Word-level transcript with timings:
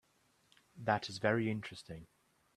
That 0.77 1.09
is 1.09 1.19
very 1.19 1.51
interesting. 1.51 2.07